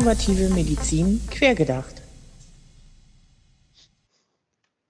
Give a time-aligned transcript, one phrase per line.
[0.00, 2.00] Innovative Medizin quergedacht.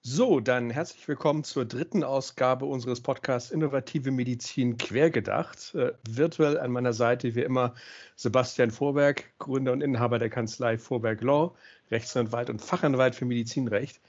[0.01, 5.75] So, dann herzlich willkommen zur dritten Ausgabe unseres Podcasts Innovative Medizin quergedacht.
[5.75, 7.75] Äh, virtuell an meiner Seite wie immer
[8.15, 11.53] Sebastian Vorberg, Gründer und Inhaber der Kanzlei Vorberg Law,
[11.91, 13.99] Rechtsanwalt und Fachanwalt für Medizinrecht.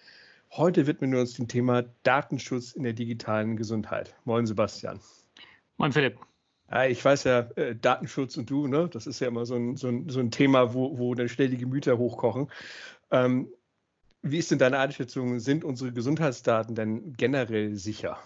[0.53, 4.15] Heute widmen wir uns dem Thema Datenschutz in der digitalen Gesundheit.
[4.25, 5.01] Moin Sebastian.
[5.79, 6.21] Moin Philipp.
[6.73, 8.89] Ja, ich weiß ja, äh, Datenschutz und du, ne?
[8.89, 11.51] das ist ja immer so ein, so ein, so ein Thema, wo, wo dann schnell
[11.51, 12.51] die Gemüter hochkochen.
[13.11, 13.49] Ähm,
[14.23, 15.39] wie ist denn deine Einschätzung?
[15.39, 18.19] Sind unsere Gesundheitsdaten denn generell sicher?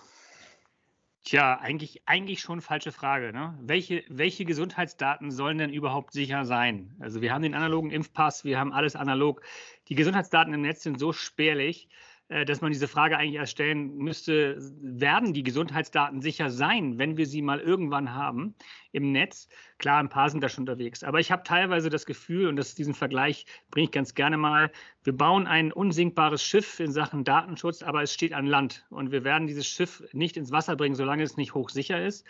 [1.25, 3.33] Tja, eigentlich, eigentlich schon falsche Frage.
[3.33, 3.59] Ne?
[3.63, 6.95] Welche, welche Gesundheitsdaten sollen denn überhaupt sicher sein?
[7.01, 9.43] Also wir haben den analogen Impfpass, wir haben alles analog.
[9.89, 11.89] Die Gesundheitsdaten im Netz sind so spärlich,
[12.29, 17.27] dass man diese Frage eigentlich erst stellen müsste, werden die Gesundheitsdaten sicher sein, wenn wir
[17.27, 18.57] sie mal irgendwann haben
[18.91, 19.49] im Netz?
[19.79, 21.05] Klar, ein paar sind da schon unterwegs.
[21.05, 24.73] Aber ich habe teilweise das Gefühl, und das, diesen Vergleich bringe ich ganz gerne mal,
[25.05, 28.87] wir bauen ein unsinkbares Schiff in Sachen Datenschutz, aber es steht an Land.
[28.91, 32.27] Und wir werden dieses Schiff nicht ins Wasser bringen, solange es nicht hochsicher ist.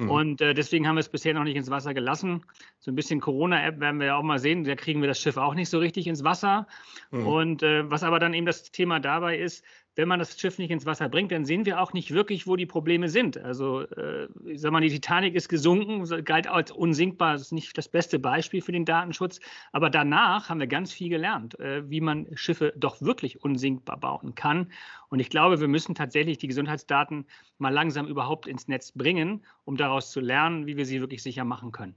[0.00, 0.10] Mhm.
[0.10, 2.42] Und äh, deswegen haben wir es bisher noch nicht ins Wasser gelassen.
[2.78, 4.64] So ein bisschen Corona-App werden wir ja auch mal sehen.
[4.64, 6.66] Da kriegen wir das Schiff auch nicht so richtig ins Wasser.
[7.10, 7.26] Mhm.
[7.26, 9.62] Und äh, was aber dann eben das Thema dabei ist,
[9.96, 12.56] wenn man das Schiff nicht ins Wasser bringt, dann sehen wir auch nicht wirklich, wo
[12.56, 13.36] die Probleme sind.
[13.38, 17.32] Also, äh, ich sag mal, die Titanic ist gesunken, galt als unsinkbar.
[17.32, 19.40] Das ist nicht das beste Beispiel für den Datenschutz.
[19.72, 24.34] Aber danach haben wir ganz viel gelernt, äh, wie man Schiffe doch wirklich unsinkbar bauen
[24.34, 24.72] kann.
[25.08, 27.26] Und ich glaube, wir müssen tatsächlich die Gesundheitsdaten
[27.58, 31.44] mal langsam überhaupt ins Netz bringen, um daraus zu lernen, wie wir sie wirklich sicher
[31.44, 31.96] machen können.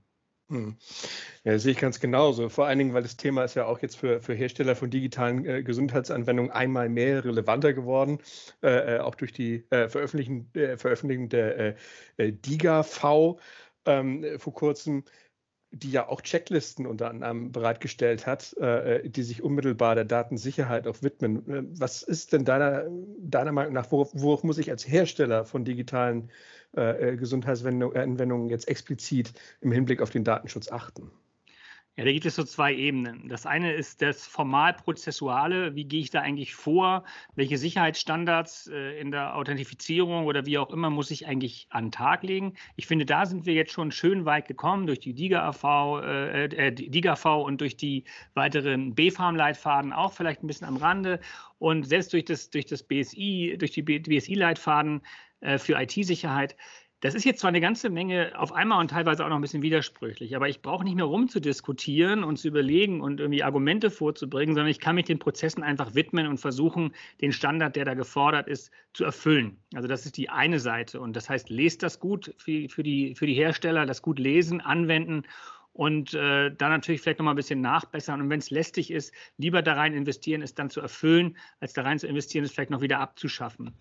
[0.49, 0.75] Hm.
[1.45, 2.49] Ja, sehe ich ganz genauso.
[2.49, 5.45] Vor allen Dingen, weil das Thema ist ja auch jetzt für, für Hersteller von digitalen
[5.45, 8.19] äh, Gesundheitsanwendungen einmal mehr relevanter geworden,
[8.61, 11.77] äh, äh auch durch die äh, Veröffentlichung, äh, Veröffentlichung der
[12.17, 13.39] äh, DIGA-V
[13.85, 15.03] ähm, vor kurzem
[15.75, 21.41] die ja auch Checklisten unter anderem bereitgestellt hat, die sich unmittelbar der Datensicherheit auch widmen.
[21.79, 22.85] Was ist denn deiner,
[23.17, 26.29] deiner Meinung nach, worauf, worauf muss ich als Hersteller von digitalen
[26.73, 31.11] Gesundheitsanwendungen jetzt explizit im Hinblick auf den Datenschutz achten?
[31.95, 33.29] Ja, da gibt es so zwei Ebenen.
[33.29, 35.75] Das eine ist das formal-prozessuale.
[35.75, 37.03] Wie gehe ich da eigentlich vor?
[37.35, 41.91] Welche Sicherheitsstandards äh, in der Authentifizierung oder wie auch immer muss ich eigentlich an den
[41.91, 42.55] Tag legen?
[42.77, 46.71] Ich finde, da sind wir jetzt schon schön weit gekommen durch die DIGA-AV, äh, äh,
[46.71, 51.19] DIGA-V und durch die weiteren B-Farm-Leitfaden auch vielleicht ein bisschen am Rande.
[51.59, 55.03] Und selbst durch das, durch das BSI, durch die BSI-Leitfaden
[55.41, 56.55] äh, für IT-Sicherheit
[57.03, 59.61] das ist jetzt zwar eine ganze Menge auf einmal und teilweise auch noch ein bisschen
[59.61, 64.71] widersprüchlich, aber ich brauche nicht mehr rumzudiskutieren und zu überlegen und irgendwie Argumente vorzubringen, sondern
[64.71, 68.71] ich kann mich den Prozessen einfach widmen und versuchen, den Standard, der da gefordert ist,
[68.93, 69.57] zu erfüllen.
[69.75, 71.01] Also das ist die eine Seite.
[71.01, 74.61] Und das heißt, lest das gut für, für, die, für die Hersteller, das gut lesen,
[74.61, 75.23] anwenden
[75.73, 78.21] und äh, dann natürlich vielleicht noch mal ein bisschen nachbessern.
[78.21, 81.81] Und wenn es lästig ist, lieber da rein investieren, es dann zu erfüllen, als da
[81.81, 83.75] rein zu investieren, es vielleicht noch wieder abzuschaffen.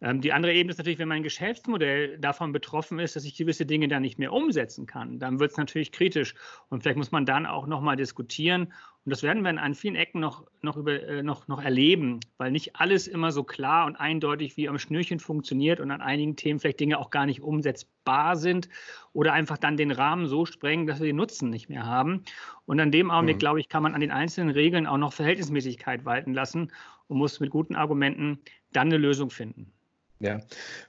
[0.00, 3.66] Ähm, die andere Ebene ist natürlich, wenn mein Geschäftsmodell davon betroffen ist, dass ich gewisse
[3.66, 6.34] Dinge dann nicht mehr umsetzen kann, dann wird es natürlich kritisch.
[6.68, 8.72] Und vielleicht muss man dann auch noch mal diskutieren.
[9.08, 12.50] Und das werden wir an vielen Ecken noch, noch, über, äh, noch, noch erleben, weil
[12.50, 16.60] nicht alles immer so klar und eindeutig wie am Schnürchen funktioniert und an einigen Themen
[16.60, 18.68] vielleicht Dinge auch gar nicht umsetzbar sind
[19.14, 22.22] oder einfach dann den Rahmen so sprengen, dass wir den Nutzen nicht mehr haben.
[22.66, 23.40] Und an dem Augenblick, mhm.
[23.40, 26.70] glaube ich, kann man an den einzelnen Regeln auch noch Verhältnismäßigkeit walten lassen
[27.06, 28.40] und muss mit guten Argumenten
[28.74, 29.72] dann eine Lösung finden.
[30.20, 30.40] Ja,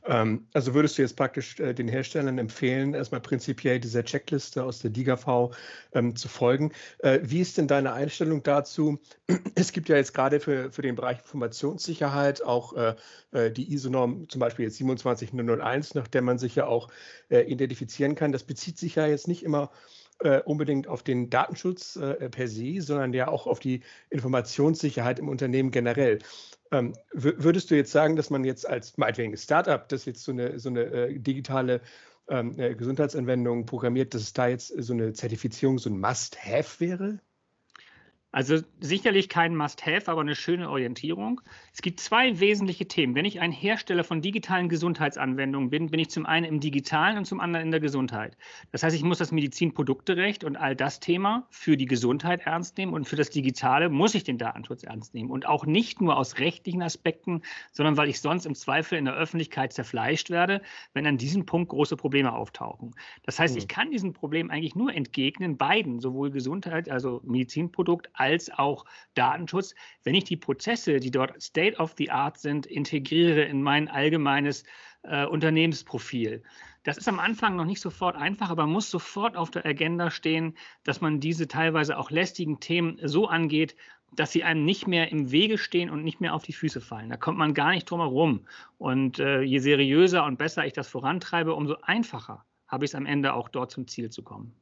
[0.05, 4.79] ähm, also würdest du jetzt praktisch äh, den Herstellern empfehlen, erstmal prinzipiell dieser Checkliste aus
[4.79, 5.55] der DIGAV
[5.93, 6.71] ähm, zu folgen.
[6.99, 8.99] Äh, wie ist denn deine Einstellung dazu?
[9.53, 12.95] Es gibt ja jetzt gerade für, für den Bereich Informationssicherheit auch äh,
[13.31, 16.89] äh die ISO-Norm, zum Beispiel jetzt 27001, nach der man sich ja auch
[17.29, 18.31] äh, identifizieren kann.
[18.31, 19.69] Das bezieht sich ja jetzt nicht immer
[20.19, 25.29] äh, unbedingt auf den Datenschutz äh, per se, sondern ja auch auf die Informationssicherheit im
[25.29, 26.19] Unternehmen generell.
[26.71, 30.59] Ähm, würdest du jetzt sagen, dass man jetzt als meinetwegen Startup, das jetzt so eine,
[30.59, 31.81] so eine äh, digitale
[32.27, 37.19] ähm, äh, Gesundheitsanwendung programmiert, dass es da jetzt so eine Zertifizierung so ein Must-Have wäre?
[38.31, 41.41] Also sicherlich kein Must-Have, aber eine schöne Orientierung.
[41.73, 43.15] Es gibt zwei wesentliche Themen.
[43.15, 47.25] Wenn ich ein Hersteller von digitalen Gesundheitsanwendungen bin, bin ich zum einen im Digitalen und
[47.25, 48.37] zum anderen in der Gesundheit.
[48.71, 52.93] Das heißt, ich muss das Medizinprodukterecht und all das Thema für die Gesundheit ernst nehmen
[52.93, 55.31] und für das Digitale muss ich den Datenschutz ernst nehmen.
[55.31, 57.41] Und auch nicht nur aus rechtlichen Aspekten,
[57.71, 60.61] sondern weil ich sonst im Zweifel in der Öffentlichkeit zerfleischt werde,
[60.93, 62.93] wenn an diesem Punkt große Probleme auftauchen.
[63.23, 63.67] Das heißt, ich hm.
[63.69, 69.73] kann diesem Problem eigentlich nur entgegnen, beiden, sowohl Gesundheit, also Medizinprodukt, als auch Datenschutz,
[70.03, 74.63] wenn ich die Prozesse, die dort State of the Art sind, integriere in mein allgemeines
[75.03, 76.43] äh, Unternehmensprofil.
[76.83, 80.57] Das ist am Anfang noch nicht sofort einfach, aber muss sofort auf der Agenda stehen,
[80.83, 83.75] dass man diese teilweise auch lästigen Themen so angeht,
[84.15, 87.09] dass sie einem nicht mehr im Wege stehen und nicht mehr auf die Füße fallen.
[87.09, 88.47] Da kommt man gar nicht drum herum.
[88.77, 93.05] Und äh, je seriöser und besser ich das vorantreibe, umso einfacher habe ich es am
[93.05, 94.55] Ende auch dort zum Ziel zu kommen.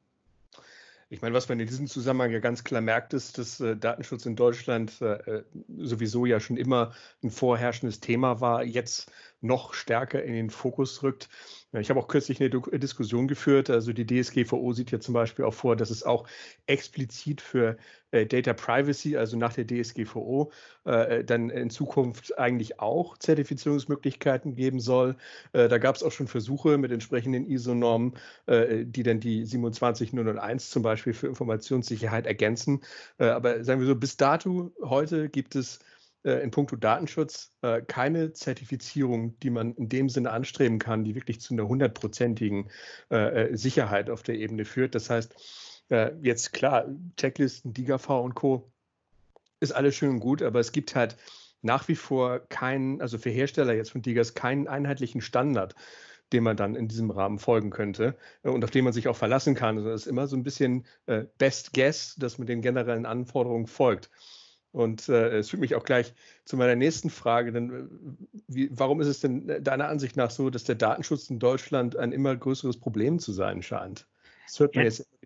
[1.10, 4.26] Ich meine, was man in diesem Zusammenhang ja ganz klar merkt, ist, dass äh, Datenschutz
[4.26, 5.44] in Deutschland äh,
[5.78, 6.94] sowieso ja schon immer
[7.24, 9.10] ein vorherrschendes Thema war, jetzt
[9.42, 11.30] noch stärker in den Fokus rückt.
[11.74, 13.70] Ich habe auch kürzlich eine Diskussion geführt.
[13.70, 16.28] Also die DSGVO sieht ja zum Beispiel auch vor, dass es auch
[16.66, 17.78] explizit für
[18.12, 20.52] äh, Data Privacy, also nach der DSGVO,
[20.86, 25.18] äh, dann in Zukunft eigentlich auch Zertifizierungsmöglichkeiten geben soll.
[25.52, 30.70] Äh, da gab es auch schon Versuche mit entsprechenden ISO-Normen, äh, die dann die 27001
[30.70, 32.82] zum Beispiel für Informationssicherheit ergänzen.
[33.18, 35.80] Äh, aber sagen wir so, bis dato heute gibt es
[36.24, 41.16] äh, in puncto Datenschutz äh, keine Zertifizierung, die man in dem Sinne anstreben kann, die
[41.16, 42.70] wirklich zu einer hundertprozentigen
[43.10, 44.96] äh, Sicherheit auf der Ebene führt.
[44.96, 45.36] Das heißt,
[46.22, 46.86] jetzt klar,
[47.16, 48.70] Checklisten, DIGAV und Co.
[49.62, 51.16] ist alles schön und gut, aber es gibt halt
[51.62, 55.76] nach wie vor keinen, also für Hersteller jetzt von Digas, keinen einheitlichen Standard,
[56.34, 59.56] dem man dann in diesem Rahmen folgen könnte und auf den man sich auch verlassen
[59.56, 59.78] kann.
[59.78, 60.86] Also das ist immer so ein bisschen
[61.38, 64.10] Best Guess, dass man den generellen Anforderungen folgt.
[64.78, 66.14] Und äh, es führt mich auch gleich
[66.46, 67.52] zu meiner nächsten Frage.
[67.52, 67.84] Denn äh,
[68.48, 71.96] wie, warum ist es denn äh, deiner Ansicht nach so, dass der Datenschutz in Deutschland
[71.96, 74.06] ein immer größeres Problem zu sein scheint?
[74.46, 75.18] Das hört man jetzt, jetzt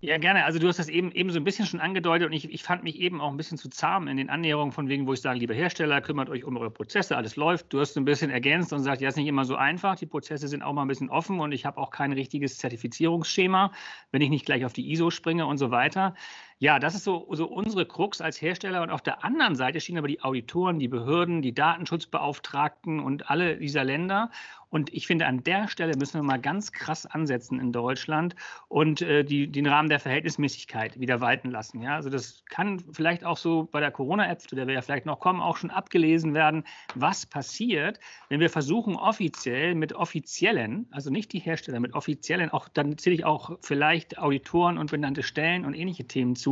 [0.00, 0.44] ja, gerne.
[0.44, 2.84] Also du hast das eben, eben so ein bisschen schon angedeutet und ich, ich fand
[2.84, 5.38] mich eben auch ein bisschen zu zahm in den Annäherungen von wegen, wo ich sage,
[5.38, 7.72] liebe Hersteller, kümmert euch um eure Prozesse, alles läuft.
[7.72, 9.96] Du hast ein bisschen ergänzt und gesagt, ja, ist nicht immer so einfach.
[9.96, 13.72] Die Prozesse sind auch mal ein bisschen offen und ich habe auch kein richtiges Zertifizierungsschema,
[14.10, 16.14] wenn ich nicht gleich auf die ISO springe und so weiter.
[16.58, 18.80] Ja, das ist so, so unsere Krux als Hersteller.
[18.80, 23.58] Und auf der anderen Seite stehen aber die Auditoren, die Behörden, die Datenschutzbeauftragten und alle
[23.58, 24.30] dieser Länder.
[24.68, 28.34] Und ich finde, an der Stelle müssen wir mal ganz krass ansetzen in Deutschland
[28.68, 31.80] und äh, die, den Rahmen der Verhältnismäßigkeit wieder walten lassen.
[31.80, 31.94] Ja?
[31.94, 35.20] Also das kann vielleicht auch so bei der Corona-App, zu der wir ja vielleicht noch
[35.20, 36.64] kommen, auch schon abgelesen werden,
[36.94, 42.68] was passiert, wenn wir versuchen, offiziell mit offiziellen, also nicht die Hersteller, mit offiziellen, auch
[42.68, 46.45] dann zähle ich auch vielleicht Auditoren und benannte Stellen und ähnliche Themen zu,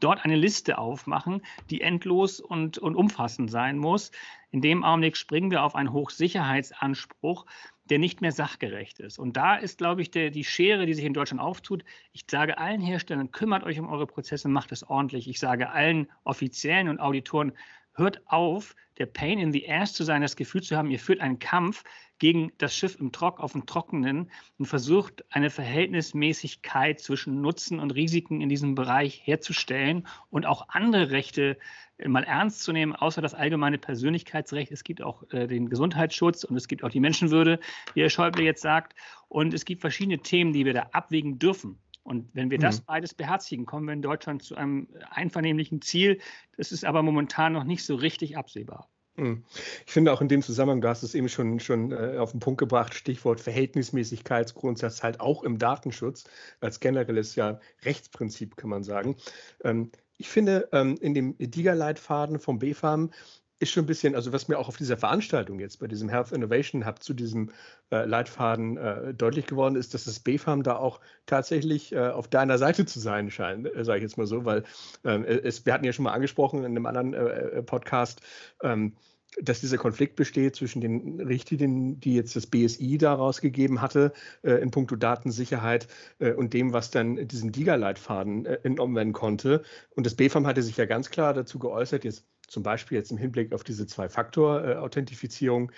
[0.00, 4.10] dort eine Liste aufmachen, die endlos und, und umfassend sein muss.
[4.50, 7.46] In dem Augenblick springen wir auf einen Hochsicherheitsanspruch,
[7.90, 9.18] der nicht mehr sachgerecht ist.
[9.18, 11.84] Und da ist, glaube ich, der, die Schere, die sich in Deutschland auftut.
[12.12, 15.28] Ich sage allen Herstellern, kümmert euch um eure Prozesse, macht es ordentlich.
[15.28, 17.52] Ich sage allen Offiziellen und Auditoren,
[17.94, 21.20] hört auf, der Pain in the Ass zu sein, das Gefühl zu haben, ihr führt
[21.20, 21.84] einen Kampf
[22.18, 27.90] gegen das Schiff im Trock auf dem Trockenen und versucht, eine Verhältnismäßigkeit zwischen Nutzen und
[27.90, 31.58] Risiken in diesem Bereich herzustellen und auch andere Rechte
[31.98, 34.72] äh, mal ernst zu nehmen, außer das allgemeine Persönlichkeitsrecht.
[34.72, 37.60] Es gibt auch äh, den Gesundheitsschutz und es gibt auch die Menschenwürde,
[37.94, 38.94] wie Herr Schäuble jetzt sagt.
[39.28, 41.78] Und es gibt verschiedene Themen, die wir da abwägen dürfen.
[42.04, 42.84] Und wenn wir das mhm.
[42.86, 46.20] beides beherzigen, kommen wir in Deutschland zu einem einvernehmlichen Ziel.
[46.56, 48.90] Das ist aber momentan noch nicht so richtig absehbar.
[49.16, 49.44] Mhm.
[49.86, 52.40] Ich finde auch in dem Zusammenhang, du hast es eben schon, schon äh, auf den
[52.40, 56.24] Punkt gebracht, Stichwort Verhältnismäßigkeitsgrundsatz halt auch im Datenschutz
[56.60, 59.16] als generelles ja Rechtsprinzip, kann man sagen.
[59.62, 63.10] Ähm, ich finde, ähm, in dem DIGA-Leitfaden vom BFAM
[63.58, 66.32] ist schon ein bisschen, also was mir auch auf dieser Veranstaltung jetzt bei diesem Health
[66.32, 67.50] Innovation Hub zu diesem
[67.90, 72.58] äh, Leitfaden äh, deutlich geworden ist, dass das BFAM da auch tatsächlich äh, auf deiner
[72.58, 74.64] Seite zu sein scheint, äh, sage ich jetzt mal so, weil
[75.04, 78.20] ähm, es, wir hatten ja schon mal angesprochen in einem anderen äh, äh, Podcast,
[78.62, 78.94] ähm,
[79.40, 84.12] dass dieser Konflikt besteht zwischen den Richtlinien, die jetzt das BSI daraus gegeben hatte,
[84.42, 85.88] äh, in puncto Datensicherheit
[86.18, 89.62] äh, und dem, was dann diesem DIGA-Leitfaden äh, entnommen werden konnte.
[89.90, 93.18] Und das BFAM hatte sich ja ganz klar dazu geäußert, jetzt zum Beispiel jetzt im
[93.18, 95.72] Hinblick auf diese Zwei-Faktor-Authentifizierung,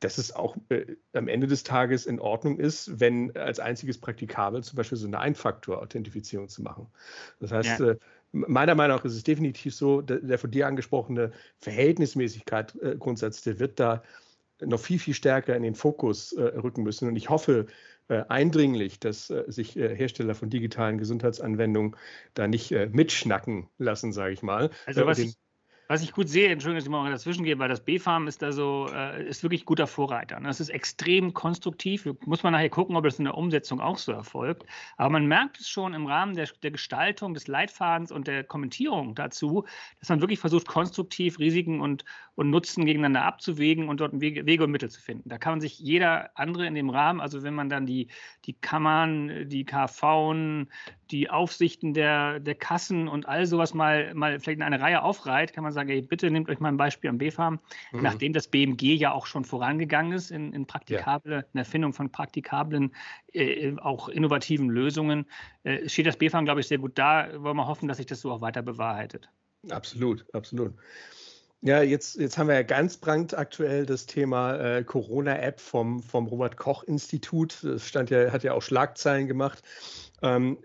[0.00, 4.62] dass es auch äh, am Ende des Tages in Ordnung ist, wenn als einziges praktikabel
[4.62, 6.88] zum Beispiel so eine Ein-Faktor-Authentifizierung zu machen.
[7.40, 7.90] Das heißt, ja.
[7.90, 7.96] äh,
[8.32, 13.78] meiner Meinung nach ist es definitiv so, der, der von dir angesprochene Verhältnismäßigkeit-Grundsatz, der wird
[13.78, 14.02] da
[14.60, 17.08] noch viel, viel stärker in den Fokus äh, rücken müssen.
[17.08, 17.66] Und ich hoffe
[18.08, 21.96] äh, eindringlich, dass äh, sich äh, Hersteller von digitalen Gesundheitsanwendungen
[22.34, 24.70] da nicht äh, mitschnacken lassen, sage ich mal.
[24.86, 25.36] Also was ich,
[25.88, 28.52] was ich gut sehe, Entschuldigung, dass ich mal dazwischen gehe, weil das B-Farm ist da
[28.52, 30.40] so, äh, ist wirklich guter Vorreiter.
[30.40, 32.08] Das ist extrem konstruktiv.
[32.24, 34.64] Muss man nachher gucken, ob das in der Umsetzung auch so erfolgt.
[34.96, 39.14] Aber man merkt es schon im Rahmen der, der Gestaltung des Leitfadens und der Kommentierung
[39.14, 39.64] dazu,
[39.98, 42.04] dass man wirklich versucht, konstruktiv Risiken und,
[42.36, 45.28] und Nutzen gegeneinander abzuwägen und dort Wege, Wege und Mittel zu finden.
[45.28, 48.08] Da kann man sich jeder andere in dem Rahmen, also wenn man dann die,
[48.44, 50.66] die Kammern, die KV,
[51.12, 55.52] die Aufsichten der, der Kassen und all sowas mal, mal vielleicht in eine Reihe aufreiht,
[55.52, 57.60] kann man sagen, ey, bitte nehmt euch mal ein Beispiel am BFAM,
[57.92, 58.02] mhm.
[58.02, 61.44] nachdem das BMG ja auch schon vorangegangen ist in, in praktikable, ja.
[61.52, 62.94] in Erfindung von praktikablen,
[63.32, 65.26] äh, auch innovativen Lösungen,
[65.64, 67.28] äh, steht das BFAM, glaube ich, sehr gut da.
[67.42, 69.28] Wollen wir hoffen, dass sich das so auch weiter bewahrheitet.
[69.70, 70.72] Absolut, absolut.
[71.64, 77.62] Ja, jetzt, jetzt haben wir ja ganz brandaktuell das Thema äh, Corona-App vom, vom Robert-Koch-Institut.
[77.62, 79.62] Das stand ja, hat ja auch Schlagzeilen gemacht.
[80.22, 80.58] Ähm,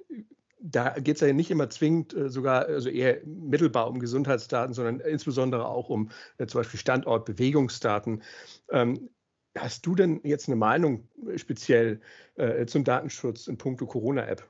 [0.59, 4.99] da geht es ja nicht immer zwingend äh, sogar, also eher mittelbar um Gesundheitsdaten, sondern
[4.99, 8.23] insbesondere auch um äh, zum Beispiel Standort, Bewegungsdaten.
[8.71, 9.09] Ähm,
[9.57, 12.01] hast du denn jetzt eine Meinung speziell
[12.35, 14.47] äh, zum Datenschutz in puncto Corona-App?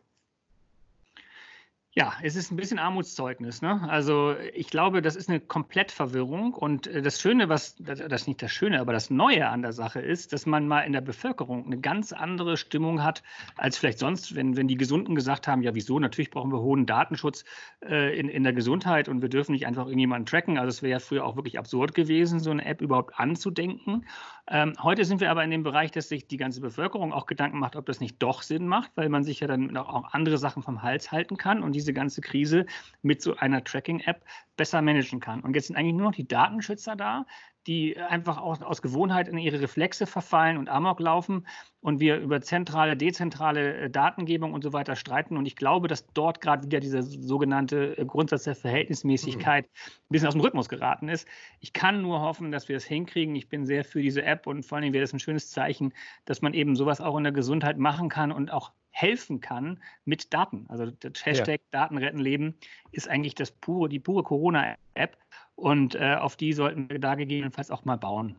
[1.98, 3.64] Ja, es ist ein bisschen Armutszeugnis.
[3.64, 3.82] Ne?
[3.90, 6.54] Also ich glaube, das ist eine Komplettverwirrung.
[6.54, 9.74] Und äh, das Schöne, was, das ist nicht das Schöne, aber das Neue an der
[9.74, 13.24] Sache ist, dass man mal in der Bevölkerung eine ganz andere Stimmung hat,
[13.56, 16.86] als vielleicht sonst, wenn, wenn die Gesunden gesagt haben, ja wieso, natürlich brauchen wir hohen
[16.86, 17.46] Datenschutz
[17.84, 20.60] äh, in, in der Gesundheit und wir dürfen nicht einfach irgendjemanden tracken.
[20.60, 24.06] Also es wäre ja früher auch wirklich absurd gewesen, so eine App überhaupt anzudenken.
[24.50, 27.60] Ähm, heute sind wir aber in dem Bereich, dass sich die ganze Bevölkerung auch Gedanken
[27.60, 30.64] macht, ob das nicht doch Sinn macht, weil man sich ja dann auch andere Sachen
[30.64, 32.66] vom Hals halten kann und diese ganze Krise
[33.02, 34.24] mit so einer Tracking-App
[34.56, 35.42] besser managen kann.
[35.42, 37.26] Und jetzt sind eigentlich nur noch die Datenschützer da,
[37.68, 41.46] die einfach aus, aus Gewohnheit in ihre Reflexe verfallen und Amok laufen
[41.82, 45.36] und wir über zentrale, dezentrale äh, Datengebung und so weiter streiten.
[45.36, 49.70] Und ich glaube, dass dort gerade wieder dieser sogenannte äh, Grundsatz der Verhältnismäßigkeit mhm.
[49.70, 51.28] ein bisschen aus dem Rhythmus geraten ist.
[51.60, 53.36] Ich kann nur hoffen, dass wir es hinkriegen.
[53.36, 55.94] Ich bin sehr für diese App und vor allen Dingen wäre das ein schönes Zeichen,
[56.24, 60.34] dass man eben sowas auch in der Gesundheit machen kann und auch helfen kann mit
[60.34, 60.66] Daten.
[60.70, 61.80] Also das Hashtag ja.
[61.80, 62.56] Daten retten Leben
[62.92, 65.18] ist eigentlich das pure, die pure Corona-App.
[65.56, 68.36] Und äh, auf die sollten wir da gegebenenfalls auch mal bauen.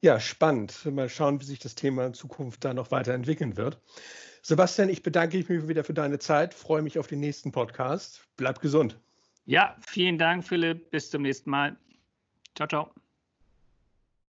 [0.00, 0.84] Ja, spannend.
[0.84, 3.80] Mal schauen, wie sich das Thema in Zukunft da noch weiterentwickeln wird.
[4.42, 8.26] Sebastian, ich bedanke mich wieder für deine Zeit, freue mich auf den nächsten Podcast.
[8.36, 8.98] Bleib gesund.
[9.44, 10.90] Ja, vielen Dank, Philipp.
[10.90, 11.76] Bis zum nächsten Mal.
[12.56, 12.92] Ciao, ciao.